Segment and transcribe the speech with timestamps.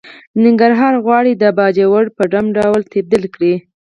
[0.43, 3.53] ننګرهار غواړي د باجوړ په ډمه ډوله تبديل کړي.